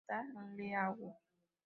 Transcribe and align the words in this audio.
Tag 0.07 0.33
League. 0.57 1.13